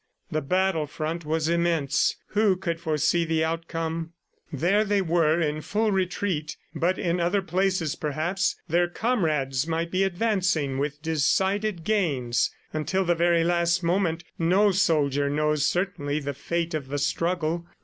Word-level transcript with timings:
The 0.31 0.41
battle 0.41 0.87
front 0.87 1.25
was 1.25 1.47
immense; 1.47 2.15
who 2.29 2.55
could 2.57 2.79
foresee 2.79 3.23
the 3.23 3.43
outcome?... 3.43 4.13
There 4.51 4.83
they 4.83 4.99
were 5.03 5.39
in 5.39 5.61
full 5.61 5.91
retreat, 5.91 6.57
but 6.73 6.97
in 6.97 7.19
other 7.19 7.43
places, 7.43 7.93
perhaps, 7.95 8.55
their 8.67 8.87
comrades 8.87 9.67
might 9.67 9.91
be 9.91 10.01
advancing 10.03 10.79
with 10.79 11.03
decided 11.03 11.83
gains. 11.83 12.49
Until 12.73 13.05
the 13.05 13.13
very 13.13 13.43
last 13.43 13.83
moment, 13.83 14.23
no 14.39 14.71
soldier 14.71 15.29
knows 15.29 15.67
certainly 15.67 16.19
the 16.19 16.33
fate 16.33 16.73
of 16.73 16.87
the 16.87 16.97
struggle. 16.97 17.67